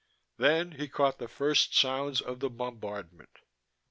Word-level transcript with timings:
Then 0.37 0.71
he 0.71 0.87
caught 0.87 1.19
the 1.19 1.27
first 1.27 1.75
sounds 1.77 2.21
of 2.21 2.39
the 2.39 2.49
bombardment. 2.49 3.37